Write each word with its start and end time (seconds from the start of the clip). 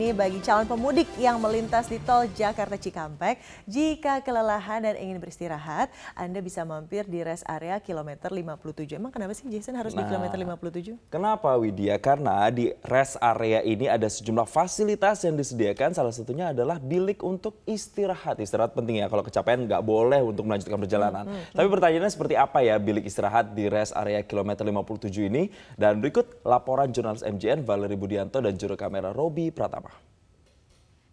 nih 0.00 0.16
bagi 0.16 0.40
calon 0.40 0.64
pemudik 0.64 1.04
yang 1.20 1.36
melintas 1.36 1.84
di 1.84 2.00
tol 2.00 2.24
Jakarta 2.32 2.80
Cikampek. 2.80 3.36
Jika 3.68 4.24
kelelahan 4.24 4.80
dan 4.80 4.96
ingin 4.96 5.20
beristirahat, 5.20 5.92
Anda 6.16 6.40
bisa 6.40 6.64
mampir 6.64 7.04
di 7.04 7.20
rest 7.20 7.44
area 7.44 7.76
kilometer 7.84 8.32
57. 8.32 8.96
Emang 8.96 9.12
kenapa 9.12 9.36
sih 9.36 9.44
Jason 9.52 9.76
harus 9.76 9.92
nah, 9.92 10.00
di 10.00 10.08
kilometer 10.08 10.40
57? 10.40 11.12
Kenapa 11.12 11.52
Widya? 11.60 12.00
Karena 12.00 12.48
di 12.48 12.72
rest 12.80 13.20
area 13.20 13.60
ini 13.60 13.92
ada 13.92 14.08
sejumlah 14.08 14.48
fasilitas 14.48 15.20
yang 15.20 15.36
disediakan. 15.36 15.92
Salah 15.92 16.16
satunya 16.16 16.56
adalah 16.56 16.80
bilik 16.80 17.20
untuk 17.20 17.60
istirahat. 17.68 18.40
Istirahat 18.40 18.72
penting 18.72 19.04
ya, 19.04 19.06
kalau 19.12 19.20
kecapean 19.20 19.68
nggak 19.68 19.84
boleh 19.84 20.24
untuk 20.24 20.48
melanjutkan 20.48 20.80
perjalanan. 20.80 21.28
Hmm, 21.28 21.36
hmm, 21.44 21.60
Tapi 21.60 21.68
pertanyaannya 21.68 22.08
seperti 22.08 22.40
apa 22.40 22.64
ya 22.64 22.80
bilik 22.80 23.04
istirahat 23.04 23.52
di 23.52 23.68
rest 23.68 23.92
area 23.92 24.24
kilometer 24.24 24.64
57 24.64 25.12
ini? 25.28 25.52
Dan 25.76 26.00
berikut 26.00 26.40
laporan 26.48 26.88
jurnalis 26.88 27.20
MJN 27.20 27.68
Valeri 27.68 28.00
Budianto 28.00 28.40
dan 28.40 28.56
juru 28.56 28.80
kamera 28.80 29.12
Robi 29.12 29.52
Pratama. 29.52 29.89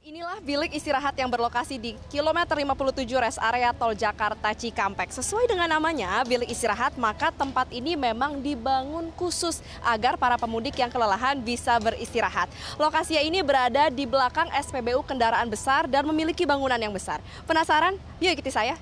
Inilah 0.07 0.39
bilik 0.39 0.71
istirahat 0.71 1.19
yang 1.19 1.27
berlokasi 1.27 1.75
di 1.75 1.91
kilometer 2.07 2.55
57 2.55 3.11
rest 3.19 3.43
area 3.43 3.75
tol 3.75 3.91
Jakarta 3.91 4.55
Cikampek. 4.55 5.11
Sesuai 5.11 5.51
dengan 5.51 5.67
namanya, 5.67 6.23
bilik 6.23 6.47
istirahat, 6.47 6.95
maka 6.95 7.27
tempat 7.27 7.67
ini 7.75 7.99
memang 7.99 8.39
dibangun 8.39 9.11
khusus 9.19 9.59
agar 9.83 10.15
para 10.15 10.39
pemudik 10.39 10.79
yang 10.79 10.87
kelelahan 10.87 11.35
bisa 11.43 11.75
beristirahat. 11.83 12.47
Lokasi 12.79 13.19
ini 13.19 13.43
berada 13.43 13.91
di 13.91 14.07
belakang 14.07 14.47
SPBU 14.55 15.03
kendaraan 15.03 15.51
besar 15.51 15.91
dan 15.91 16.07
memiliki 16.07 16.47
bangunan 16.47 16.79
yang 16.79 16.95
besar. 16.95 17.19
Penasaran? 17.43 17.99
Yuk 18.23 18.39
ikuti 18.39 18.55
saya. 18.55 18.79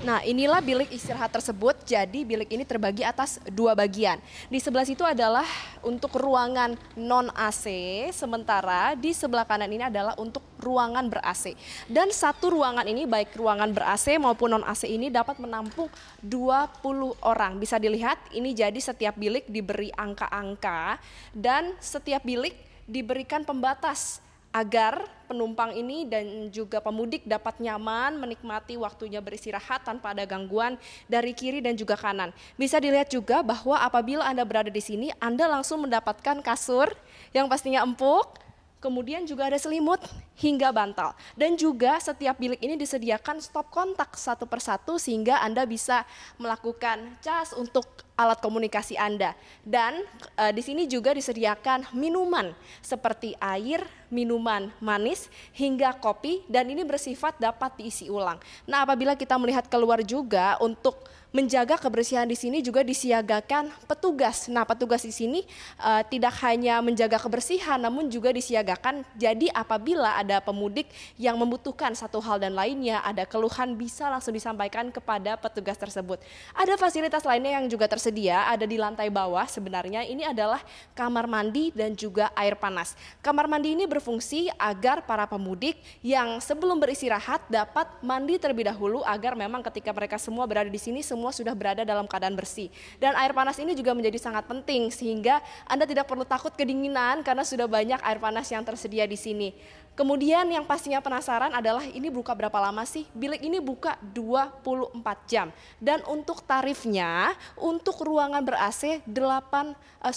Nah, 0.00 0.24
inilah 0.24 0.64
bilik 0.64 0.88
istirahat 0.88 1.28
tersebut. 1.28 1.76
Jadi 1.84 2.24
bilik 2.24 2.48
ini 2.48 2.64
terbagi 2.64 3.04
atas 3.04 3.36
dua 3.52 3.76
bagian. 3.76 4.16
Di 4.48 4.56
sebelah 4.56 4.88
situ 4.88 5.04
adalah 5.04 5.44
untuk 5.84 6.16
ruangan 6.16 6.72
non 6.96 7.28
AC, 7.36 7.68
sementara 8.08 8.96
di 8.96 9.12
sebelah 9.12 9.44
kanan 9.44 9.68
ini 9.68 9.92
adalah 9.92 10.16
untuk 10.16 10.40
ruangan 10.56 11.04
ber 11.12 11.20
AC. 11.20 11.52
Dan 11.84 12.08
satu 12.16 12.48
ruangan 12.48 12.88
ini 12.88 13.04
baik 13.04 13.36
ruangan 13.36 13.76
ber 13.76 13.92
AC 13.92 14.16
maupun 14.16 14.56
non 14.56 14.64
AC 14.64 14.88
ini 14.88 15.12
dapat 15.12 15.36
menampung 15.36 15.92
20 16.24 16.80
orang. 17.20 17.60
Bisa 17.60 17.76
dilihat 17.76 18.16
ini 18.32 18.56
jadi 18.56 18.80
setiap 18.80 19.20
bilik 19.20 19.52
diberi 19.52 19.92
angka-angka 19.92 20.96
dan 21.36 21.76
setiap 21.76 22.24
bilik 22.24 22.56
diberikan 22.88 23.44
pembatas 23.44 24.24
agar 24.50 25.06
penumpang 25.30 25.70
ini 25.78 26.10
dan 26.10 26.50
juga 26.50 26.82
pemudik 26.82 27.22
dapat 27.22 27.62
nyaman 27.62 28.18
menikmati 28.18 28.74
waktunya 28.74 29.22
beristirahat 29.22 29.86
tanpa 29.86 30.10
ada 30.10 30.26
gangguan 30.26 30.74
dari 31.06 31.30
kiri 31.30 31.62
dan 31.62 31.78
juga 31.78 31.94
kanan. 31.94 32.34
Bisa 32.58 32.82
dilihat 32.82 33.06
juga 33.06 33.46
bahwa 33.46 33.78
apabila 33.78 34.26
Anda 34.26 34.42
berada 34.42 34.68
di 34.68 34.82
sini, 34.82 35.14
Anda 35.22 35.46
langsung 35.46 35.86
mendapatkan 35.86 36.42
kasur 36.42 36.90
yang 37.30 37.46
pastinya 37.46 37.86
empuk, 37.86 38.42
kemudian 38.82 39.22
juga 39.22 39.46
ada 39.46 39.58
selimut 39.60 40.02
hingga 40.40 40.72
bantal. 40.72 41.12
Dan 41.36 41.54
juga 41.54 42.00
setiap 42.00 42.40
bilik 42.40 42.58
ini 42.64 42.80
disediakan 42.80 43.44
stop 43.44 43.68
kontak 43.68 44.16
satu 44.16 44.48
persatu 44.48 44.96
sehingga 44.96 45.44
Anda 45.44 45.68
bisa 45.68 46.08
melakukan 46.40 47.20
cas 47.20 47.52
untuk 47.52 47.84
alat 48.20 48.40
komunikasi 48.44 49.00
Anda. 49.00 49.32
Dan 49.64 50.04
e, 50.36 50.44
di 50.52 50.60
sini 50.60 50.84
juga 50.84 51.16
disediakan 51.16 51.92
minuman 51.96 52.52
seperti 52.84 53.32
air, 53.40 53.84
minuman 54.12 54.68
manis 54.84 55.32
hingga 55.56 55.96
kopi 55.96 56.44
dan 56.44 56.68
ini 56.68 56.84
bersifat 56.84 57.40
dapat 57.40 57.80
diisi 57.80 58.12
ulang. 58.12 58.36
Nah, 58.68 58.84
apabila 58.84 59.16
kita 59.16 59.40
melihat 59.40 59.64
keluar 59.72 60.04
juga 60.04 60.60
untuk 60.60 61.00
menjaga 61.30 61.78
kebersihan 61.78 62.26
di 62.26 62.34
sini 62.34 62.58
juga 62.58 62.82
disiagakan 62.82 63.70
petugas. 63.86 64.50
Nah, 64.50 64.66
petugas 64.66 65.06
di 65.06 65.14
sini 65.14 65.40
uh, 65.78 66.02
tidak 66.02 66.34
hanya 66.42 66.82
menjaga 66.82 67.22
kebersihan 67.22 67.78
namun 67.78 68.10
juga 68.10 68.34
disiagakan. 68.34 69.06
Jadi 69.14 69.46
apabila 69.50 70.18
ada 70.18 70.29
pemudik 70.38 70.86
yang 71.18 71.34
membutuhkan 71.34 71.90
satu 71.98 72.22
hal 72.22 72.38
dan 72.38 72.54
lainnya, 72.54 73.02
ada 73.02 73.26
keluhan 73.26 73.74
bisa 73.74 74.06
langsung 74.06 74.30
disampaikan 74.30 74.94
kepada 74.94 75.34
petugas 75.34 75.74
tersebut. 75.74 76.22
Ada 76.54 76.78
fasilitas 76.78 77.26
lainnya 77.26 77.58
yang 77.58 77.66
juga 77.66 77.90
tersedia 77.90 78.46
ada 78.46 78.68
di 78.68 78.76
lantai 78.76 79.10
bawah 79.10 79.48
sebenarnya 79.48 80.04
ini 80.04 80.22
adalah 80.22 80.60
kamar 80.92 81.24
mandi 81.24 81.72
dan 81.72 81.96
juga 81.96 82.28
air 82.36 82.54
panas. 82.60 82.92
Kamar 83.24 83.48
mandi 83.48 83.72
ini 83.72 83.88
berfungsi 83.88 84.52
agar 84.60 85.00
para 85.08 85.24
pemudik 85.24 85.80
yang 86.04 86.36
sebelum 86.44 86.76
beristirahat 86.76 87.48
dapat 87.48 87.88
mandi 88.04 88.36
terlebih 88.36 88.68
dahulu 88.68 89.00
agar 89.08 89.32
memang 89.32 89.64
ketika 89.72 89.94
mereka 89.96 90.20
semua 90.20 90.44
berada 90.44 90.68
di 90.68 90.76
sini 90.76 91.00
semua 91.00 91.32
sudah 91.32 91.56
berada 91.56 91.80
dalam 91.80 92.04
keadaan 92.04 92.36
bersih. 92.36 92.68
Dan 93.00 93.16
air 93.16 93.32
panas 93.32 93.56
ini 93.56 93.72
juga 93.72 93.96
menjadi 93.96 94.20
sangat 94.20 94.44
penting 94.44 94.92
sehingga 94.92 95.40
Anda 95.64 95.88
tidak 95.88 96.04
perlu 96.04 96.28
takut 96.28 96.52
kedinginan 96.52 97.24
karena 97.24 97.46
sudah 97.46 97.64
banyak 97.64 98.02
air 98.04 98.18
panas 98.20 98.50
yang 98.52 98.60
tersedia 98.60 99.08
di 99.08 99.16
sini. 99.16 99.48
Kemudian 99.94 100.19
yang 100.28 100.68
pastinya 100.68 101.00
penasaran 101.00 101.48
adalah 101.56 101.80
ini 101.88 102.12
buka 102.12 102.36
berapa 102.36 102.58
lama 102.60 102.84
sih? 102.84 103.08
Bilik 103.16 103.40
ini 103.40 103.56
buka 103.56 103.96
24 104.12 105.00
jam. 105.24 105.48
Dan 105.80 106.04
untuk 106.04 106.44
tarifnya 106.44 107.32
untuk 107.56 108.04
ruangan 108.04 108.44
ber-AC 108.44 109.00
8 109.08 109.72
10.000 110.00 110.12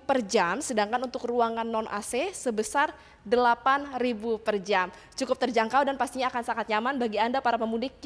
per 0.00 0.18
jam 0.24 0.60
sedangkan 0.60 1.04
untuk 1.04 1.28
ruangan 1.28 1.64
non 1.64 1.84
AC 1.88 2.32
sebesar 2.32 2.92
8.000 3.28 3.96
per 4.40 4.56
jam. 4.60 4.88
Cukup 5.12 5.36
terjangkau 5.36 5.84
dan 5.84 5.96
pastinya 6.00 6.32
akan 6.32 6.44
sangat 6.44 6.68
nyaman 6.72 6.96
bagi 6.96 7.20
Anda 7.20 7.40
para 7.44 7.60
pemudik. 7.60 7.96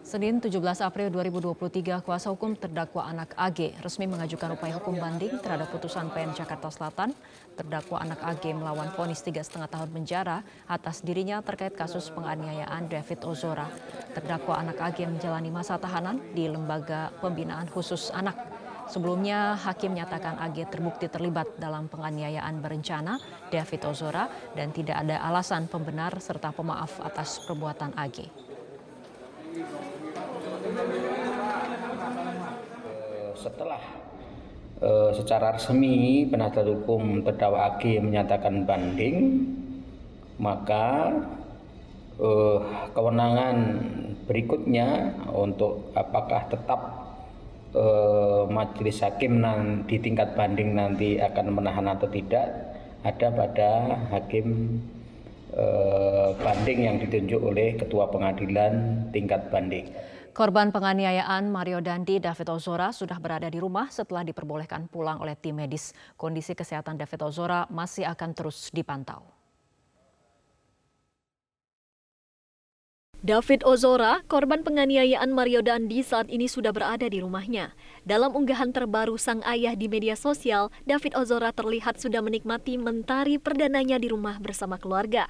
Senin 0.00 0.40
17 0.40 0.56
April 0.80 1.12
2023, 1.12 2.00
kuasa 2.00 2.32
hukum 2.32 2.56
terdakwa 2.56 3.04
anak 3.04 3.36
AG 3.36 3.76
resmi 3.84 4.08
mengajukan 4.08 4.56
upaya 4.56 4.80
hukum 4.80 4.96
banding 4.96 5.36
terhadap 5.44 5.68
putusan 5.68 6.08
PN 6.08 6.32
Jakarta 6.32 6.72
Selatan. 6.72 7.12
Terdakwa 7.52 8.00
anak 8.00 8.24
AG 8.24 8.48
melawan 8.56 8.88
vonis 8.96 9.20
tiga 9.20 9.44
setengah 9.44 9.68
tahun 9.68 9.92
penjara 9.92 10.40
atas 10.64 11.04
dirinya 11.04 11.44
terkait 11.44 11.76
kasus 11.76 12.08
penganiayaan 12.16 12.88
David 12.88 13.20
Ozora. 13.28 13.68
Terdakwa 14.16 14.56
anak 14.64 14.80
AG 14.80 15.04
menjalani 15.04 15.52
masa 15.52 15.76
tahanan 15.76 16.16
di 16.32 16.48
Lembaga 16.48 17.12
Pembinaan 17.20 17.68
Khusus 17.68 18.08
Anak. 18.16 18.40
Sebelumnya, 18.88 19.54
hakim 19.54 19.92
menyatakan 19.92 20.40
AG 20.40 20.64
terbukti 20.72 21.12
terlibat 21.12 21.60
dalam 21.60 21.92
penganiayaan 21.92 22.56
berencana 22.64 23.20
David 23.52 23.84
Ozora 23.84 24.32
dan 24.56 24.72
tidak 24.72 24.96
ada 24.96 25.20
alasan 25.28 25.68
pembenar 25.68 26.16
serta 26.24 26.56
pemaaf 26.56 27.04
atas 27.04 27.44
perbuatan 27.44 27.92
AG. 28.00 28.49
Setelah 33.40 33.80
uh, 34.84 35.10
secara 35.16 35.56
resmi 35.56 36.28
penasihat 36.28 36.68
hukum 36.68 37.24
terdakwa 37.24 37.72
AG 37.72 37.82
menyatakan 38.04 38.68
banding, 38.68 39.48
maka 40.36 41.08
uh, 42.20 42.60
kewenangan 42.92 43.56
berikutnya 44.28 45.16
untuk 45.32 45.88
apakah 45.96 46.44
tetap 46.52 46.80
uh, 47.72 48.44
majelis 48.52 49.00
hakim 49.00 49.40
di 49.88 49.96
tingkat 49.96 50.36
banding 50.36 50.76
nanti 50.76 51.16
akan 51.16 51.56
menahan 51.56 51.88
atau 51.88 52.06
tidak 52.12 52.46
ada 53.00 53.32
pada 53.32 53.70
hakim 54.12 54.76
banding 56.38 56.86
yang 56.86 56.96
ditunjuk 57.02 57.42
oleh 57.42 57.74
Ketua 57.74 58.06
Pengadilan 58.06 59.02
tingkat 59.10 59.50
banding. 59.50 59.82
Korban 60.30 60.70
penganiayaan 60.70 61.50
Mario 61.50 61.82
Dandi 61.82 62.22
David 62.22 62.54
Ozora 62.54 62.94
sudah 62.94 63.18
berada 63.18 63.50
di 63.50 63.58
rumah 63.58 63.90
setelah 63.90 64.22
diperbolehkan 64.22 64.86
pulang 64.86 65.18
oleh 65.18 65.34
tim 65.34 65.58
medis. 65.58 65.90
Kondisi 66.14 66.54
kesehatan 66.54 66.94
David 66.94 67.26
Ozora 67.26 67.66
masih 67.66 68.06
akan 68.06 68.30
terus 68.30 68.70
dipantau. 68.70 69.26
David 73.20 73.68
Ozora, 73.68 74.24
korban 74.30 74.64
penganiayaan 74.64 75.28
Mario 75.28 75.60
Dandi 75.60 76.00
saat 76.00 76.32
ini 76.32 76.48
sudah 76.48 76.72
berada 76.72 77.04
di 77.04 77.20
rumahnya. 77.20 77.76
Dalam 78.08 78.32
unggahan 78.32 78.72
terbaru 78.72 79.20
sang 79.20 79.44
ayah 79.44 79.76
di 79.76 79.92
media 79.92 80.16
sosial, 80.16 80.72
David 80.88 81.12
Ozora 81.18 81.52
terlihat 81.52 82.00
sudah 82.00 82.24
menikmati 82.24 82.80
mentari 82.80 83.36
perdananya 83.36 84.00
di 84.00 84.08
rumah 84.08 84.40
bersama 84.40 84.80
keluarga. 84.80 85.28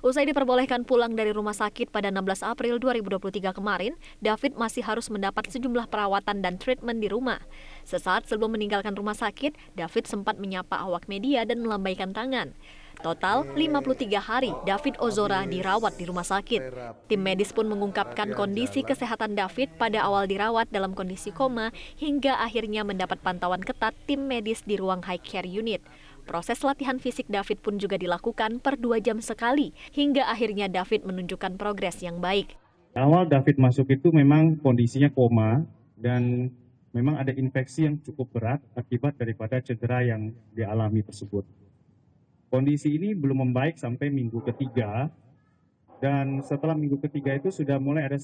Usai 0.00 0.24
diperbolehkan 0.24 0.88
pulang 0.88 1.12
dari 1.12 1.28
rumah 1.28 1.52
sakit 1.52 1.92
pada 1.92 2.08
16 2.08 2.40
April 2.40 2.80
2023 2.80 3.52
kemarin, 3.52 3.92
David 4.24 4.56
masih 4.56 4.80
harus 4.80 5.12
mendapat 5.12 5.52
sejumlah 5.52 5.92
perawatan 5.92 6.40
dan 6.40 6.56
treatment 6.56 7.04
di 7.04 7.12
rumah. 7.12 7.36
Sesaat 7.84 8.24
sebelum 8.24 8.56
meninggalkan 8.56 8.96
rumah 8.96 9.12
sakit, 9.12 9.52
David 9.76 10.08
sempat 10.08 10.40
menyapa 10.40 10.80
awak 10.80 11.04
media 11.04 11.44
dan 11.44 11.60
melambaikan 11.60 12.16
tangan. 12.16 12.56
Total 13.00 13.48
53 13.56 14.20
hari 14.20 14.52
David 14.68 15.00
Ozora 15.00 15.48
dirawat 15.48 15.96
di 15.96 16.04
rumah 16.04 16.24
sakit. 16.24 16.60
Tim 17.08 17.20
medis 17.20 17.48
pun 17.52 17.64
mengungkapkan 17.64 18.36
kondisi 18.36 18.84
kesehatan 18.84 19.32
David 19.32 19.72
pada 19.80 20.04
awal 20.04 20.28
dirawat 20.28 20.68
dalam 20.68 20.92
kondisi 20.92 21.32
koma 21.32 21.72
hingga 21.96 22.36
akhirnya 22.40 22.84
mendapat 22.84 23.16
pantauan 23.24 23.64
ketat 23.64 23.96
tim 24.04 24.28
medis 24.28 24.60
di 24.68 24.76
ruang 24.76 25.00
high 25.04 25.20
care 25.20 25.48
unit. 25.48 25.80
Proses 26.24 26.60
latihan 26.60 27.00
fisik 27.00 27.28
David 27.28 27.60
pun 27.64 27.76
juga 27.76 28.00
dilakukan 28.00 28.60
per 28.60 28.76
dua 28.76 28.98
jam 28.98 29.20
sekali, 29.20 29.72
hingga 29.92 30.28
akhirnya 30.28 30.68
David 30.68 31.04
menunjukkan 31.04 31.60
progres 31.60 32.00
yang 32.00 32.18
baik. 32.18 32.56
Awal 32.96 33.30
David 33.30 33.62
masuk 33.62 33.86
itu 33.94 34.10
memang 34.10 34.58
kondisinya 34.58 35.08
koma 35.14 35.62
dan 35.94 36.50
memang 36.90 37.22
ada 37.22 37.30
infeksi 37.30 37.86
yang 37.86 38.02
cukup 38.02 38.34
berat 38.34 38.60
akibat 38.74 39.14
daripada 39.14 39.62
cedera 39.62 40.02
yang 40.02 40.34
dialami 40.54 41.06
tersebut. 41.06 41.46
kondisi 42.50 42.90
ini 42.90 43.14
belum 43.14 43.46
membaik 43.46 43.78
sampai 43.78 44.10
minggu 44.10 44.42
ketiga 44.42 45.06
dan 46.02 46.42
setelah 46.42 46.74
minggu 46.74 46.98
ketiga 46.98 47.38
itu 47.38 47.54
sudah 47.54 47.78
mulai 47.78 48.10
ada 48.10 48.18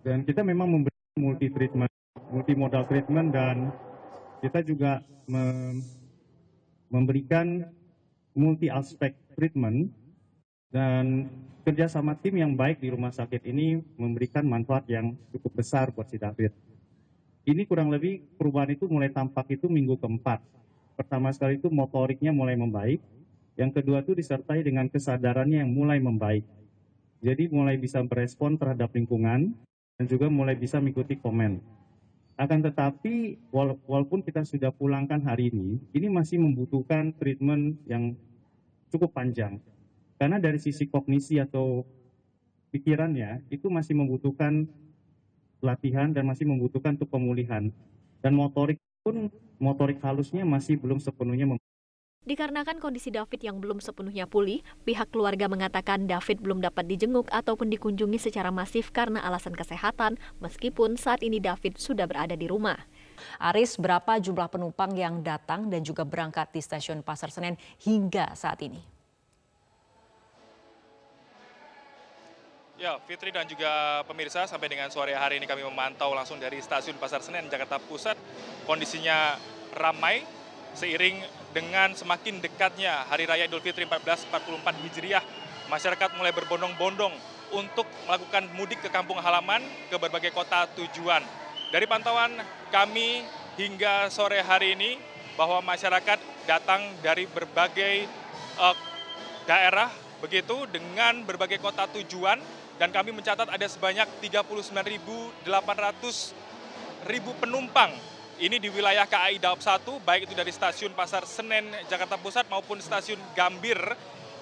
dan 0.00 0.24
kita 0.24 0.40
memang 0.40 0.80
memberi 0.80 0.96
multi 1.20 1.52
treatment, 1.52 1.92
multi 2.32 2.56
modal 2.56 2.88
treatment 2.88 3.36
dan 3.36 3.68
kita 4.40 4.64
juga 4.64 5.04
mem 5.28 5.84
memberikan 6.90 7.70
multi 8.34 8.66
aspek 8.66 9.14
treatment 9.38 9.94
dan 10.74 11.30
kerjasama 11.62 12.18
tim 12.18 12.34
yang 12.42 12.58
baik 12.58 12.82
di 12.82 12.90
rumah 12.90 13.14
sakit 13.14 13.46
ini 13.46 13.78
memberikan 13.94 14.42
manfaat 14.42 14.90
yang 14.90 15.14
cukup 15.30 15.62
besar 15.62 15.94
buat 15.94 16.10
si 16.10 16.18
David. 16.18 16.50
Ini 17.46 17.62
kurang 17.70 17.94
lebih 17.94 18.26
perubahan 18.34 18.74
itu 18.74 18.90
mulai 18.90 19.06
tampak 19.10 19.54
itu 19.54 19.70
minggu 19.70 20.02
keempat. 20.02 20.42
Pertama 20.98 21.30
sekali 21.30 21.62
itu 21.62 21.70
motoriknya 21.70 22.34
mulai 22.34 22.58
membaik. 22.58 22.98
Yang 23.54 23.70
kedua 23.80 24.02
itu 24.02 24.18
disertai 24.18 24.66
dengan 24.66 24.90
kesadarannya 24.90 25.62
yang 25.62 25.70
mulai 25.70 26.02
membaik. 26.02 26.42
Jadi 27.20 27.52
mulai 27.52 27.76
bisa 27.76 28.00
berespon 28.02 28.56
terhadap 28.56 28.90
lingkungan 28.96 29.52
dan 30.00 30.04
juga 30.08 30.26
mulai 30.32 30.56
bisa 30.56 30.80
mengikuti 30.80 31.16
komen. 31.20 31.60
Akan 32.40 32.64
tetapi 32.64 33.36
walaupun 33.84 34.24
kita 34.24 34.48
sudah 34.48 34.72
pulangkan 34.72 35.20
hari 35.20 35.52
ini, 35.52 35.76
ini 35.92 36.08
masih 36.08 36.40
membutuhkan 36.40 37.12
treatment 37.12 37.76
yang 37.84 38.16
cukup 38.88 39.12
panjang. 39.12 39.60
Karena 40.16 40.40
dari 40.40 40.56
sisi 40.56 40.88
kognisi 40.88 41.36
atau 41.36 41.84
pikirannya 42.72 43.44
itu 43.52 43.68
masih 43.68 43.92
membutuhkan 43.92 44.64
latihan 45.60 46.16
dan 46.16 46.24
masih 46.24 46.48
membutuhkan 46.48 46.96
untuk 46.96 47.12
pemulihan. 47.12 47.68
Dan 48.24 48.32
motorik 48.32 48.80
pun 49.04 49.28
motorik 49.60 50.00
halusnya 50.00 50.48
masih 50.48 50.80
belum 50.80 50.96
sepenuhnya 50.96 51.44
Dikarenakan 52.20 52.84
kondisi 52.84 53.08
David 53.08 53.40
yang 53.40 53.64
belum 53.64 53.80
sepenuhnya 53.80 54.28
pulih, 54.28 54.60
pihak 54.84 55.08
keluarga 55.08 55.48
mengatakan 55.48 56.04
David 56.04 56.44
belum 56.44 56.60
dapat 56.60 56.84
dijenguk 56.84 57.32
ataupun 57.32 57.72
dikunjungi 57.72 58.20
secara 58.20 58.52
masif 58.52 58.92
karena 58.92 59.24
alasan 59.24 59.56
kesehatan, 59.56 60.20
meskipun 60.36 61.00
saat 61.00 61.24
ini 61.24 61.40
David 61.40 61.80
sudah 61.80 62.04
berada 62.04 62.36
di 62.36 62.44
rumah. 62.44 62.76
Aris, 63.40 63.80
berapa 63.80 64.20
jumlah 64.20 64.52
penumpang 64.52 64.92
yang 65.00 65.24
datang 65.24 65.72
dan 65.72 65.80
juga 65.80 66.04
berangkat 66.04 66.52
di 66.52 66.60
stasiun 66.60 67.00
Pasar 67.00 67.32
Senen 67.32 67.56
hingga 67.88 68.36
saat 68.36 68.60
ini? 68.68 68.84
Ya, 72.76 73.00
Fitri 73.08 73.32
dan 73.32 73.48
juga 73.48 74.04
pemirsa, 74.04 74.44
sampai 74.44 74.68
dengan 74.68 74.92
sore 74.92 75.16
hari 75.16 75.40
ini 75.40 75.48
kami 75.48 75.64
memantau 75.64 76.12
langsung 76.12 76.36
dari 76.36 76.60
stasiun 76.60 77.00
Pasar 77.00 77.24
Senen, 77.24 77.48
Jakarta 77.48 77.80
Pusat. 77.80 78.20
Kondisinya 78.68 79.40
ramai, 79.72 80.24
seiring 80.74 81.22
dengan 81.50 81.92
semakin 81.94 82.38
dekatnya 82.38 83.06
Hari 83.10 83.26
Raya 83.26 83.44
Idul 83.50 83.62
Fitri 83.62 83.86
1444 83.86 84.82
Hijriah, 84.86 85.24
masyarakat 85.66 86.10
mulai 86.14 86.30
berbondong-bondong 86.34 87.14
untuk 87.50 87.86
melakukan 88.06 88.46
mudik 88.54 88.78
ke 88.78 88.88
kampung 88.90 89.18
halaman 89.18 89.62
ke 89.90 89.96
berbagai 89.98 90.30
kota 90.30 90.70
tujuan. 90.78 91.22
Dari 91.70 91.86
pantauan 91.86 92.34
kami 92.70 93.26
hingga 93.58 94.10
sore 94.10 94.42
hari 94.42 94.78
ini 94.78 94.98
bahwa 95.34 95.62
masyarakat 95.62 96.18
datang 96.46 96.82
dari 97.02 97.26
berbagai 97.26 98.06
uh, 98.58 98.74
daerah 99.46 99.90
begitu 100.20 100.68
dengan 100.68 101.24
berbagai 101.24 101.58
kota 101.58 101.88
tujuan 101.96 102.38
dan 102.76 102.92
kami 102.92 103.12
mencatat 103.12 103.48
ada 103.48 103.66
sebanyak 103.66 104.06
39.800 104.20 105.46
ribu 107.08 107.32
penumpang 107.40 107.92
ini 108.40 108.56
di 108.56 108.72
wilayah 108.72 109.04
KAI 109.04 109.36
Daop 109.36 109.60
1, 109.60 109.84
baik 110.00 110.24
itu 110.24 110.32
dari 110.32 110.48
stasiun 110.48 110.96
Pasar 110.96 111.28
Senen 111.28 111.68
Jakarta 111.92 112.16
Pusat 112.16 112.48
maupun 112.48 112.80
stasiun 112.80 113.20
Gambir 113.36 113.76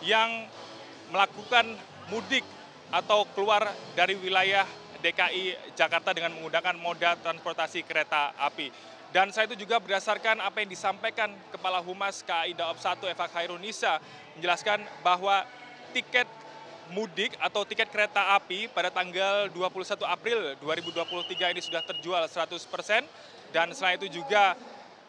yang 0.07 0.47
melakukan 1.11 1.67
mudik 2.07 2.47
atau 2.95 3.27
keluar 3.35 3.67
dari 3.99 4.15
wilayah 4.15 4.63
DKI 5.03 5.75
Jakarta 5.75 6.15
dengan 6.15 6.31
menggunakan 6.39 6.79
moda 6.79 7.19
transportasi 7.19 7.83
kereta 7.83 8.39
api. 8.39 8.71
Dan 9.11 9.35
saya 9.35 9.51
itu 9.51 9.67
juga 9.67 9.83
berdasarkan 9.83 10.47
apa 10.47 10.63
yang 10.63 10.71
disampaikan 10.71 11.35
Kepala 11.51 11.83
Humas 11.83 12.23
KAI 12.23 12.55
Daop 12.55 12.79
1 12.79 13.03
Eva 13.03 13.27
Khairunisa 13.27 13.99
menjelaskan 14.39 14.79
bahwa 15.03 15.43
tiket 15.91 16.31
mudik 16.95 17.35
atau 17.43 17.67
tiket 17.67 17.91
kereta 17.91 18.39
api 18.39 18.71
pada 18.71 18.95
tanggal 18.95 19.51
21 19.51 20.07
April 20.07 20.55
2023 20.63 21.53
ini 21.53 21.61
sudah 21.61 21.83
terjual 21.83 22.23
100 22.25 22.49
persen 22.71 23.03
dan 23.55 23.73
selain 23.73 23.97
itu 23.97 24.21
juga 24.21 24.57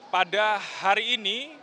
pada 0.10 0.58
hari 0.82 1.20
ini 1.20 1.54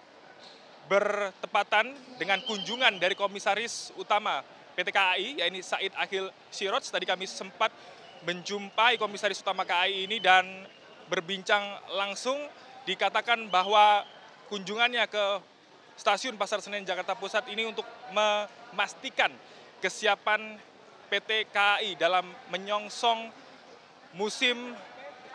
bertepatan 0.87 1.91
dengan 2.17 2.39
kunjungan 2.47 3.01
dari 3.03 3.19
komisaris 3.19 3.91
utama 3.99 4.45
PT 4.79 4.89
KAI, 4.93 5.29
yaitu 5.43 5.65
Said 5.65 5.93
Akhil 5.99 6.31
Siroj. 6.53 6.85
Tadi 6.85 7.09
kami 7.09 7.27
sempat 7.27 7.73
menjumpai 8.23 9.01
komisaris 9.01 9.43
utama 9.43 9.67
KAI 9.67 10.07
ini 10.07 10.23
dan 10.23 10.47
berbincang 11.11 11.63
langsung 11.95 12.39
dikatakan 12.87 13.51
bahwa 13.51 14.07
kunjungannya 14.53 15.11
ke 15.11 15.25
stasiun 15.99 16.39
Pasar 16.39 16.63
Senen 16.63 16.87
Jakarta 16.87 17.19
Pusat 17.19 17.51
ini 17.51 17.67
untuk 17.67 17.89
memastikan 18.15 19.33
kesiapan 19.83 20.61
PT 21.11 21.51
KAI 21.51 21.99
dalam 21.99 22.27
menyongsong 22.53 23.33
musim 24.15 24.77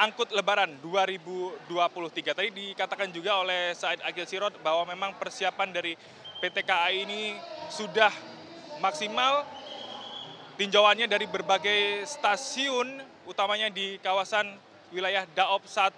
angkut 0.02 0.34
lebaran 0.34 0.82
2023. 0.82 2.34
Tadi 2.34 2.50
dikatakan 2.50 3.14
juga 3.14 3.38
oleh 3.38 3.78
Said 3.78 4.02
Agil 4.02 4.26
Sirot 4.26 4.58
bahwa 4.66 4.90
memang 4.90 5.14
persiapan 5.22 5.70
dari 5.70 5.94
PT 6.42 6.66
KAI 6.66 7.06
ini 7.06 7.38
sudah 7.70 8.10
maksimal 8.82 9.46
tinjauannya 10.58 11.06
dari 11.06 11.30
berbagai 11.30 12.10
stasiun 12.10 12.98
utamanya 13.30 13.70
di 13.70 14.02
kawasan 14.02 14.58
wilayah 14.90 15.30
Daop 15.38 15.70
1, 15.70 15.94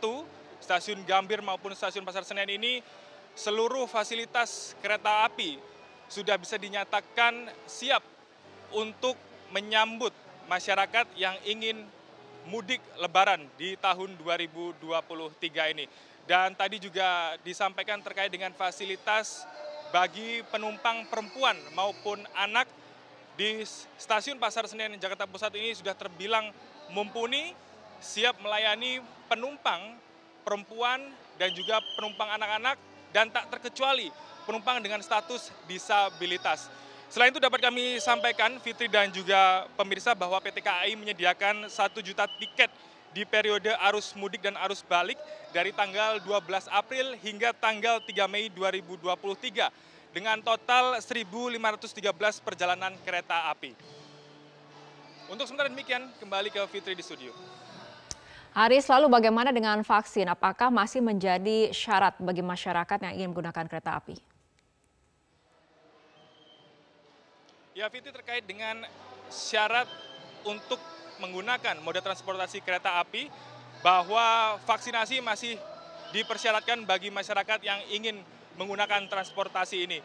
stasiun 0.60 1.08
Gambir 1.08 1.40
maupun 1.40 1.72
stasiun 1.72 2.04
Pasar 2.04 2.28
Senen 2.28 2.52
ini 2.52 2.84
seluruh 3.40 3.88
fasilitas 3.88 4.76
kereta 4.84 5.24
api 5.24 5.56
sudah 6.12 6.36
bisa 6.36 6.60
dinyatakan 6.60 7.48
siap 7.64 8.04
untuk 8.76 9.16
menyambut 9.56 10.12
masyarakat 10.52 11.08
yang 11.16 11.40
ingin 11.48 11.88
mudik 12.48 12.80
lebaran 13.00 13.46
di 13.56 13.76
tahun 13.80 14.16
2023 14.20 15.74
ini. 15.76 15.86
Dan 16.24 16.56
tadi 16.56 16.80
juga 16.80 17.36
disampaikan 17.44 18.00
terkait 18.00 18.32
dengan 18.32 18.56
fasilitas 18.56 19.44
bagi 19.92 20.42
penumpang 20.50 21.06
perempuan 21.12 21.54
maupun 21.76 22.24
anak 22.34 22.66
di 23.36 23.62
stasiun 24.00 24.40
Pasar 24.40 24.66
Senen 24.70 24.96
Jakarta 24.98 25.28
Pusat 25.28 25.58
ini 25.60 25.74
sudah 25.76 25.94
terbilang 25.98 26.54
mumpuni, 26.94 27.52
siap 28.00 28.40
melayani 28.40 29.02
penumpang 29.28 29.98
perempuan 30.46 31.12
dan 31.38 31.50
juga 31.52 31.82
penumpang 31.98 32.30
anak-anak 32.38 32.78
dan 33.14 33.30
tak 33.30 33.50
terkecuali 33.54 34.10
penumpang 34.46 34.84
dengan 34.84 35.00
status 35.02 35.50
disabilitas. 35.66 36.68
Selain 37.14 37.30
itu 37.30 37.38
dapat 37.38 37.62
kami 37.62 38.02
sampaikan, 38.02 38.58
Fitri 38.58 38.90
dan 38.90 39.06
juga 39.14 39.70
pemirsa 39.78 40.18
bahwa 40.18 40.42
PT 40.42 40.66
KAI 40.66 40.98
menyediakan 40.98 41.70
satu 41.70 42.02
juta 42.02 42.26
tiket 42.26 42.74
di 43.14 43.22
periode 43.22 43.70
arus 43.86 44.18
mudik 44.18 44.42
dan 44.42 44.58
arus 44.66 44.82
balik 44.82 45.22
dari 45.54 45.70
tanggal 45.70 46.18
12 46.26 46.66
April 46.74 47.14
hingga 47.22 47.54
tanggal 47.54 48.02
3 48.02 48.18
Mei 48.26 48.50
2023 48.50 49.14
dengan 50.10 50.42
total 50.42 50.98
1.513 50.98 52.42
perjalanan 52.42 52.98
kereta 53.06 53.46
api. 53.54 53.78
Untuk 55.30 55.46
sementara 55.46 55.70
demikian, 55.70 56.10
kembali 56.18 56.50
ke 56.50 56.66
Fitri 56.66 56.98
di 56.98 57.06
studio. 57.06 57.30
Haris, 58.58 58.90
lalu 58.90 59.14
bagaimana 59.14 59.54
dengan 59.54 59.86
vaksin? 59.86 60.26
Apakah 60.34 60.74
masih 60.74 61.06
menjadi 61.06 61.70
syarat 61.78 62.18
bagi 62.18 62.42
masyarakat 62.42 62.98
yang 63.06 63.14
ingin 63.22 63.30
menggunakan 63.30 63.70
kereta 63.70 64.02
api? 64.02 64.33
Ya, 67.74 67.90
Fitri 67.90 68.14
terkait 68.14 68.46
dengan 68.46 68.86
syarat 69.34 69.90
untuk 70.46 70.78
menggunakan 71.18 71.82
moda 71.82 72.06
transportasi 72.06 72.62
kereta 72.62 73.02
api 73.02 73.34
bahwa 73.82 74.62
vaksinasi 74.62 75.26
masih 75.26 75.58
dipersyaratkan 76.14 76.86
bagi 76.86 77.10
masyarakat 77.10 77.66
yang 77.66 77.82
ingin 77.90 78.22
menggunakan 78.62 79.10
transportasi 79.10 79.90
ini. 79.90 79.98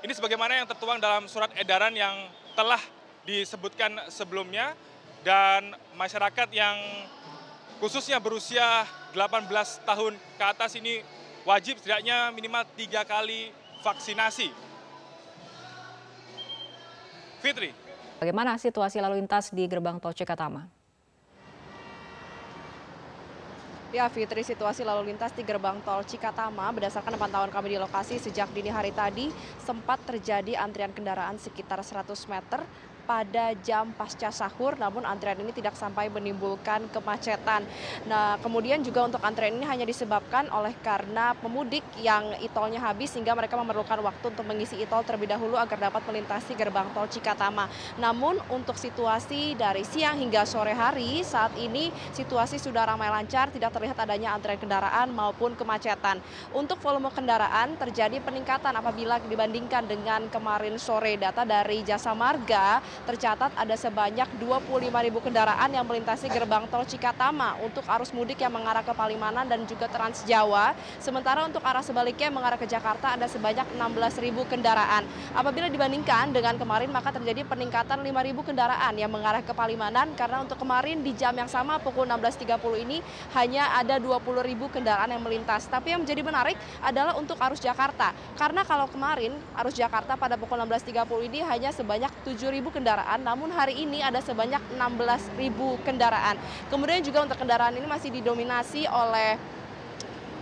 Ini 0.00 0.12
sebagaimana 0.16 0.64
yang 0.64 0.64
tertuang 0.64 0.96
dalam 0.96 1.28
surat 1.28 1.52
edaran 1.60 1.92
yang 1.92 2.24
telah 2.56 2.80
disebutkan 3.28 4.00
sebelumnya 4.08 4.72
dan 5.20 5.76
masyarakat 6.00 6.48
yang 6.56 6.80
khususnya 7.84 8.16
berusia 8.16 8.88
18 9.12 9.44
tahun 9.84 10.16
ke 10.40 10.44
atas 10.56 10.72
ini 10.72 11.04
wajib 11.44 11.84
setidaknya 11.84 12.32
minimal 12.32 12.64
tiga 12.80 13.04
kali 13.04 13.52
vaksinasi 13.84 14.69
Fitri. 17.40 17.72
Bagaimana 18.20 18.60
situasi 18.60 19.00
lalu 19.00 19.24
lintas 19.24 19.48
di 19.48 19.64
gerbang 19.64 19.96
tol 19.96 20.12
Cikatama? 20.12 20.68
Ya 23.90 24.06
Fitri, 24.12 24.44
situasi 24.44 24.84
lalu 24.84 25.10
lintas 25.10 25.32
di 25.32 25.40
gerbang 25.42 25.80
tol 25.80 26.04
Cikatama 26.04 26.68
berdasarkan 26.70 27.16
pantauan 27.16 27.48
kami 27.48 27.74
di 27.74 27.78
lokasi 27.80 28.20
sejak 28.20 28.52
dini 28.52 28.68
hari 28.68 28.92
tadi 28.92 29.32
sempat 29.58 29.98
terjadi 30.04 30.60
antrian 30.60 30.92
kendaraan 30.92 31.40
sekitar 31.40 31.80
100 31.80 32.12
meter 32.28 32.60
pada 33.10 33.58
jam 33.66 33.90
pasca 33.90 34.30
sahur, 34.30 34.78
namun 34.78 35.02
antrian 35.02 35.34
ini 35.42 35.50
tidak 35.50 35.74
sampai 35.74 36.06
menimbulkan 36.06 36.86
kemacetan. 36.94 37.66
Nah, 38.06 38.38
kemudian 38.38 38.78
juga 38.86 39.02
untuk 39.02 39.18
antrian 39.26 39.50
ini 39.50 39.66
hanya 39.66 39.82
disebabkan 39.82 40.46
oleh 40.54 40.70
karena 40.78 41.34
pemudik 41.42 41.82
yang 41.98 42.38
e-tolnya 42.38 42.78
habis 42.78 43.10
sehingga 43.10 43.34
mereka 43.34 43.58
memerlukan 43.58 43.98
waktu 43.98 44.30
untuk 44.30 44.46
mengisi 44.46 44.78
e-tol 44.78 45.02
terlebih 45.02 45.26
dahulu 45.26 45.58
agar 45.58 45.90
dapat 45.90 46.06
melintasi 46.06 46.54
gerbang 46.54 46.86
tol 46.94 47.10
Cikatama. 47.10 47.66
Namun 47.98 48.38
untuk 48.46 48.78
situasi 48.78 49.58
dari 49.58 49.82
siang 49.82 50.22
hingga 50.22 50.46
sore 50.46 50.70
hari 50.70 51.26
saat 51.26 51.50
ini 51.58 51.90
situasi 52.14 52.62
sudah 52.62 52.94
ramai 52.94 53.10
lancar, 53.10 53.50
tidak 53.50 53.74
terlihat 53.74 53.98
adanya 54.06 54.38
antrian 54.38 54.62
kendaraan 54.62 55.10
maupun 55.10 55.58
kemacetan. 55.58 56.22
Untuk 56.54 56.78
volume 56.78 57.10
kendaraan 57.10 57.74
terjadi 57.74 58.22
peningkatan 58.22 58.70
apabila 58.70 59.18
dibandingkan 59.18 59.82
dengan 59.90 60.30
kemarin 60.30 60.78
sore 60.78 61.18
data 61.18 61.42
dari 61.42 61.82
Jasa 61.82 62.14
Marga 62.14 62.78
tercatat 63.08 63.50
ada 63.56 63.74
sebanyak 63.74 64.28
25 64.36 64.92
ribu 64.92 65.18
kendaraan 65.24 65.70
yang 65.72 65.82
melintasi 65.88 66.28
gerbang 66.28 66.68
tol 66.68 66.84
Cikatama 66.84 67.56
untuk 67.64 67.82
arus 67.88 68.12
mudik 68.12 68.44
yang 68.44 68.52
mengarah 68.52 68.84
ke 68.84 68.92
Palimanan 68.92 69.48
dan 69.48 69.64
juga 69.64 69.88
Trans 69.88 70.22
Jawa. 70.28 70.76
Sementara 71.00 71.48
untuk 71.48 71.64
arah 71.64 71.80
sebaliknya 71.80 72.28
yang 72.28 72.36
mengarah 72.36 72.60
ke 72.60 72.68
Jakarta 72.68 73.16
ada 73.16 73.24
sebanyak 73.24 73.64
16 73.74 74.20
ribu 74.20 74.44
kendaraan. 74.44 75.08
Apabila 75.32 75.72
dibandingkan 75.72 76.36
dengan 76.36 76.60
kemarin 76.60 76.92
maka 76.92 77.16
terjadi 77.16 77.48
peningkatan 77.48 78.04
5 78.04 78.28
ribu 78.28 78.44
kendaraan 78.44 78.92
yang 79.00 79.08
mengarah 79.08 79.40
ke 79.40 79.56
Palimanan 79.56 80.12
karena 80.14 80.44
untuk 80.44 80.60
kemarin 80.60 81.00
di 81.00 81.16
jam 81.16 81.32
yang 81.32 81.48
sama 81.48 81.80
pukul 81.80 82.04
16.30 82.04 82.84
ini 82.84 83.00
hanya 83.32 83.80
ada 83.80 83.96
20 83.96 84.20
ribu 84.44 84.68
kendaraan 84.68 85.08
yang 85.08 85.24
melintas. 85.24 85.64
Tapi 85.66 85.96
yang 85.96 86.04
menjadi 86.04 86.20
menarik 86.20 86.56
adalah 86.84 87.16
untuk 87.16 87.40
arus 87.40 87.64
Jakarta. 87.64 88.12
Karena 88.36 88.60
kalau 88.68 88.84
kemarin 88.92 89.32
arus 89.64 89.72
Jakarta 89.72 90.20
pada 90.20 90.36
pukul 90.36 90.60
16.30 90.60 91.28
ini 91.32 91.40
hanya 91.46 91.72
sebanyak 91.72 92.12
7 92.28 92.36
ribu 92.52 92.68
kendaraan 92.68 92.89
kendaraan, 92.90 93.22
namun 93.22 93.54
hari 93.54 93.86
ini 93.86 94.02
ada 94.02 94.18
sebanyak 94.18 94.58
16.000 94.74 95.38
kendaraan. 95.86 96.34
Kemudian 96.66 96.98
juga 97.06 97.22
untuk 97.22 97.38
kendaraan 97.38 97.78
ini 97.78 97.86
masih 97.86 98.10
didominasi 98.10 98.82
oleh 98.90 99.38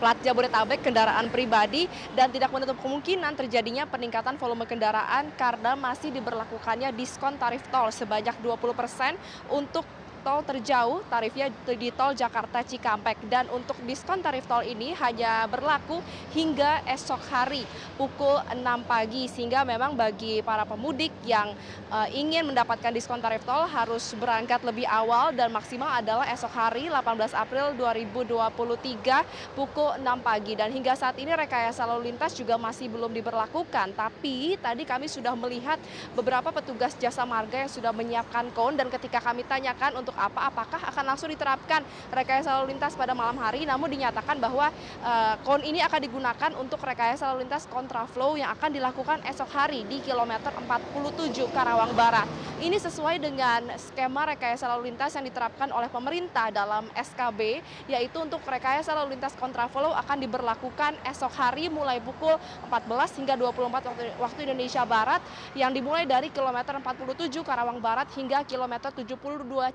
plat 0.00 0.17
Jabodetabek 0.25 0.81
kendaraan 0.81 1.28
pribadi 1.28 1.85
dan 2.17 2.33
tidak 2.33 2.49
menutup 2.49 2.81
kemungkinan 2.81 3.37
terjadinya 3.37 3.85
peningkatan 3.85 4.40
volume 4.40 4.64
kendaraan 4.64 5.28
karena 5.37 5.76
masih 5.76 6.09
diberlakukannya 6.09 6.88
diskon 6.97 7.37
tarif 7.37 7.67
tol 7.69 7.93
sebanyak 7.93 8.33
20% 8.40 9.52
untuk 9.52 9.85
tol 10.22 10.44
terjauh 10.46 11.02
tarifnya 11.10 11.50
di 11.66 11.90
tol 11.90 12.14
Jakarta 12.14 12.62
Cikampek. 12.62 13.26
Dan 13.26 13.50
untuk 13.50 13.75
diskon 13.82 14.22
tarif 14.22 14.46
tol 14.46 14.62
ini 14.62 14.94
hanya 14.96 15.44
berlaku 15.50 15.98
hingga 16.32 16.87
esok 16.87 17.20
hari 17.32 17.64
pukul 17.98 18.38
6 18.52 18.62
pagi. 18.87 19.26
Sehingga 19.26 19.66
memang 19.66 19.98
bagi 19.98 20.44
para 20.44 20.62
pemudik 20.68 21.10
yang 21.25 21.56
uh, 21.90 22.08
ingin 22.12 22.46
mendapatkan 22.46 22.92
diskon 22.92 23.18
tarif 23.18 23.42
tol 23.42 23.66
harus 23.66 24.14
berangkat 24.14 24.62
lebih 24.62 24.87
awal 24.87 25.32
dan 25.32 25.50
maksimal 25.50 25.88
adalah 25.88 26.28
esok 26.28 26.52
hari 26.52 26.87
18 26.92 27.34
April 27.34 27.75
2023 27.75 29.56
pukul 29.56 29.96
6 29.98 30.04
pagi. 30.22 30.52
Dan 30.54 30.70
hingga 30.70 30.94
saat 30.94 31.16
ini 31.16 31.32
rekayasa 31.34 31.88
lalu 31.88 32.12
lintas 32.12 32.37
juga 32.37 32.60
masih 32.60 32.87
belum 32.92 33.10
diberlakukan. 33.10 33.96
Tapi 33.96 34.60
tadi 34.60 34.87
kami 34.87 35.10
sudah 35.10 35.32
melihat 35.32 35.80
beberapa 36.12 36.52
petugas 36.52 36.94
jasa 37.00 37.25
marga 37.25 37.66
yang 37.66 37.72
sudah 37.72 37.90
menyiapkan 37.90 38.52
kon. 38.52 38.76
Dan 38.76 38.92
ketika 38.92 39.18
kami 39.18 39.42
tanyakan 39.48 39.98
untuk 39.98 40.07
untuk 40.08 40.16
apa, 40.16 40.48
apakah 40.48 40.80
akan 40.88 41.04
langsung 41.04 41.28
diterapkan 41.28 41.84
rekayasa 42.08 42.56
lalu 42.56 42.72
lintas 42.72 42.96
pada 42.96 43.12
malam 43.12 43.36
hari, 43.36 43.68
namun 43.68 43.92
dinyatakan 43.92 44.40
bahwa 44.40 44.72
uh, 45.04 45.36
kon 45.44 45.60
ini 45.60 45.84
akan 45.84 46.00
digunakan 46.00 46.50
untuk 46.56 46.80
rekayasa 46.80 47.28
lalu 47.28 47.44
lintas 47.44 47.68
kontraflow 47.68 48.40
yang 48.40 48.48
akan 48.56 48.72
dilakukan 48.72 49.20
esok 49.28 49.52
hari 49.52 49.84
di 49.84 50.00
kilometer 50.00 50.48
47 50.48 51.44
Karawang 51.52 51.92
Barat. 51.92 52.24
Ini 52.58 52.80
sesuai 52.80 53.20
dengan 53.20 53.68
skema 53.76 54.32
rekayasa 54.32 54.64
lalu 54.64 54.90
lintas 54.90 55.12
yang 55.12 55.28
diterapkan 55.28 55.68
oleh 55.76 55.92
pemerintah 55.92 56.48
dalam 56.48 56.88
SKB, 56.96 57.60
yaitu 57.92 58.16
untuk 58.16 58.40
rekayasa 58.48 58.96
lalu 58.96 59.12
lintas 59.14 59.36
kontraflow 59.36 59.92
akan 59.92 60.16
diberlakukan 60.24 60.96
esok 61.04 61.36
hari 61.36 61.68
mulai 61.68 62.00
pukul 62.00 62.40
14 62.66 63.20
hingga 63.20 63.36
24 63.36 63.92
waktu, 63.92 64.04
waktu 64.16 64.38
Indonesia 64.48 64.82
Barat 64.88 65.20
yang 65.52 65.68
dimulai 65.70 66.08
dari 66.08 66.32
kilometer 66.32 66.80
47 66.80 67.44
Karawang 67.44 67.76
Barat 67.78 68.08
hingga 68.16 68.40
kilometer 68.48 68.88
72 68.88 69.14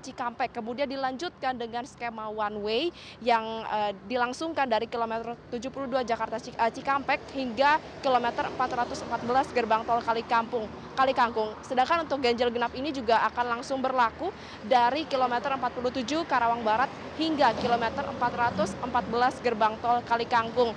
Cikampek 0.02 0.23
Cikampek. 0.24 0.56
Kemudian 0.56 0.88
dilanjutkan 0.88 1.52
dengan 1.52 1.84
skema 1.84 2.32
one 2.32 2.56
way 2.64 2.82
yang 3.20 3.44
uh, 3.68 3.92
dilangsungkan 4.08 4.64
dari 4.64 4.88
kilometer 4.88 5.36
72 5.52 5.84
Jakarta 6.00 6.40
eh, 6.40 6.72
Cikampek 6.72 7.20
hingga 7.36 7.76
kilometer 8.00 8.48
414 8.56 9.52
gerbang 9.52 9.84
tol 9.84 10.00
Kali 10.00 10.24
Kampung. 10.24 10.64
Kali 10.96 11.12
Kangkung. 11.12 11.52
Sedangkan 11.60 12.08
untuk 12.08 12.24
ganjil 12.24 12.48
genap 12.48 12.72
ini 12.72 12.88
juga 12.88 13.20
akan 13.28 13.60
langsung 13.60 13.84
berlaku 13.84 14.32
dari 14.64 15.04
kilometer 15.04 15.52
47 15.60 16.24
Karawang 16.24 16.64
Barat 16.64 16.88
hingga 17.20 17.52
kilometer 17.60 18.08
414 18.16 19.44
gerbang 19.44 19.76
tol 19.84 20.00
Kali 20.08 20.24
Kangkung. 20.24 20.72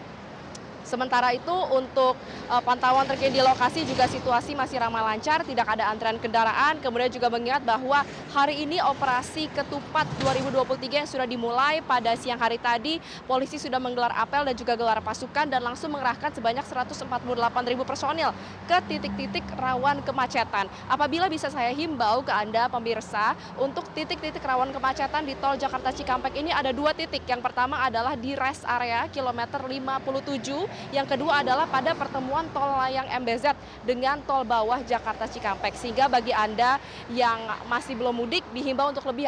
Sementara 0.87 1.35
itu 1.35 1.51
untuk 1.51 2.15
uh, 2.47 2.63
pantauan 2.63 3.03
terkini 3.03 3.37
di 3.37 3.41
lokasi 3.43 3.83
juga 3.83 4.07
situasi 4.07 4.55
masih 4.55 4.79
ramai 4.79 5.03
lancar, 5.03 5.43
tidak 5.43 5.67
ada 5.67 5.91
antrean 5.91 6.15
kendaraan. 6.15 6.79
Kemudian 6.79 7.11
juga 7.11 7.27
mengingat 7.27 7.67
bahwa 7.67 8.07
hari 8.31 8.63
ini 8.63 8.79
operasi 8.79 9.51
ketupat 9.51 10.07
2023 10.23 11.03
yang 11.03 11.09
sudah 11.09 11.27
dimulai 11.27 11.83
pada 11.83 12.15
siang 12.15 12.39
hari 12.39 12.55
tadi, 12.55 13.03
polisi 13.27 13.59
sudah 13.59 13.83
menggelar 13.83 14.15
apel 14.15 14.47
dan 14.47 14.55
juga 14.55 14.79
gelar 14.79 15.03
pasukan 15.03 15.51
dan 15.51 15.59
langsung 15.59 15.91
mengerahkan 15.91 16.31
sebanyak 16.31 16.63
148 16.63 17.03
ribu 17.67 17.83
personil 17.83 18.31
ke 18.71 18.77
titik-titik 18.87 19.43
rawan 19.59 19.99
kemacetan. 20.07 20.71
Apabila 20.87 21.27
bisa 21.27 21.51
saya 21.51 21.75
himbau 21.75 22.23
ke 22.23 22.31
Anda 22.31 22.71
pemirsa, 22.71 23.35
untuk 23.59 23.83
titik-titik 23.91 24.39
rawan 24.39 24.71
kemacetan 24.71 25.27
di 25.27 25.35
tol 25.35 25.59
Jakarta 25.59 25.91
Cikampek 25.91 26.39
ini 26.39 26.55
ada 26.55 26.71
dua 26.71 26.95
titik. 26.95 27.27
Yang 27.27 27.43
pertama 27.43 27.83
adalah 27.83 28.15
di 28.15 28.39
rest 28.39 28.63
area 28.63 29.11
kilometer 29.11 29.59
57 29.59 30.76
yang 30.95 31.05
kedua 31.05 31.43
adalah 31.43 31.67
pada 31.67 31.91
pertemuan 31.93 32.47
tol 32.55 32.67
layang 32.79 33.07
MBZ 33.23 33.53
dengan 33.83 34.19
tol 34.23 34.47
bawah 34.47 34.79
Jakarta 34.83 35.27
Cikampek. 35.27 35.75
Sehingga 35.75 36.07
bagi 36.07 36.31
Anda 36.31 36.79
yang 37.11 37.47
masih 37.67 37.99
belum 37.99 38.15
mudik 38.15 38.43
dihimbau 38.55 38.91
untuk 38.91 39.05
lebih 39.07 39.27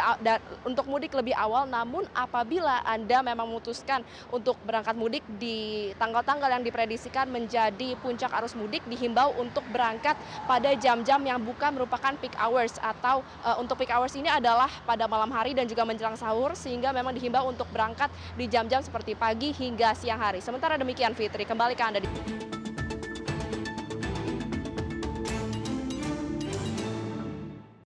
untuk 0.64 0.86
mudik 0.88 1.12
lebih 1.14 1.36
awal 1.36 1.68
namun 1.70 2.08
apabila 2.16 2.82
Anda 2.84 3.22
memang 3.22 3.48
memutuskan 3.52 4.02
untuk 4.34 4.58
berangkat 4.66 4.96
mudik 4.96 5.24
di 5.38 5.92
tanggal-tanggal 5.96 6.50
yang 6.60 6.64
diprediksikan 6.64 7.30
menjadi 7.30 7.96
puncak 8.00 8.32
arus 8.42 8.56
mudik 8.56 8.84
dihimbau 8.88 9.36
untuk 9.38 9.64
berangkat 9.70 10.16
pada 10.48 10.74
jam-jam 10.76 11.20
yang 11.22 11.40
bukan 11.40 11.76
merupakan 11.76 12.16
peak 12.18 12.34
hours 12.40 12.76
atau 12.82 13.22
uh, 13.44 13.60
untuk 13.62 13.80
peak 13.80 13.92
hours 13.92 14.16
ini 14.16 14.28
adalah 14.28 14.68
pada 14.88 15.06
malam 15.06 15.30
hari 15.30 15.54
dan 15.54 15.68
juga 15.68 15.86
menjelang 15.86 16.18
sahur 16.18 16.56
sehingga 16.56 16.90
memang 16.96 17.14
dihimbau 17.14 17.48
untuk 17.52 17.68
berangkat 17.70 18.10
di 18.36 18.48
jam-jam 18.48 18.82
seperti 18.82 19.14
pagi 19.14 19.52
hingga 19.54 19.94
siang 19.94 20.20
hari. 20.20 20.40
Sementara 20.40 20.80
demikian 20.80 21.14
Fitri 21.14 21.39
kembali 21.48 21.74
ke 21.76 21.84
Anda. 21.84 22.00